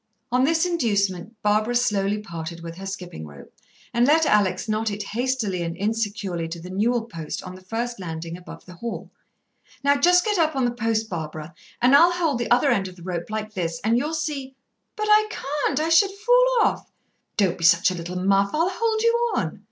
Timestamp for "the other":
12.39-12.71